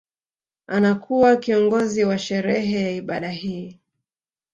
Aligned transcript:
Anakuwa 0.67 1.35
kiongozi 1.37 2.03
wa 2.05 2.17
sherehe 2.17 2.81
ya 2.81 2.91
ibada 2.91 3.29
hii 3.29 3.79